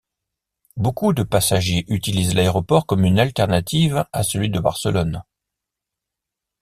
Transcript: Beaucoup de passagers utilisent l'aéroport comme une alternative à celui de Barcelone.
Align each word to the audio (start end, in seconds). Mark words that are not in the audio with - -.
Beaucoup 0.77 1.13
de 1.13 1.21
passagers 1.21 1.85
utilisent 1.87 2.33
l'aéroport 2.33 2.87
comme 2.87 3.05
une 3.05 3.19
alternative 3.19 4.03
à 4.11 4.23
celui 4.23 4.49
de 4.49 4.59
Barcelone. 4.59 5.21